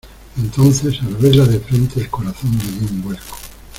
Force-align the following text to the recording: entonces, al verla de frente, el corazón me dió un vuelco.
entonces, 0.35 0.99
al 1.03 1.13
verla 1.17 1.45
de 1.45 1.59
frente, 1.59 1.99
el 1.99 2.09
corazón 2.09 2.57
me 2.57 2.63
dió 2.63 2.87
un 2.89 3.03
vuelco. 3.03 3.37